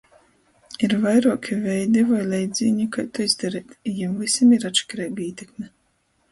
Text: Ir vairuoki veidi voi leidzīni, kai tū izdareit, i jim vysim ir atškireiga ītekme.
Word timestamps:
Ir 0.87 0.95
vairuoki 1.03 1.57
veidi 1.65 2.03
voi 2.13 2.23
leidzīni, 2.33 2.89
kai 2.97 3.07
tū 3.19 3.29
izdareit, 3.29 3.79
i 3.93 3.97
jim 4.01 4.19
vysim 4.25 4.59
ir 4.61 4.69
atškireiga 4.73 5.27
ītekme. 5.31 5.75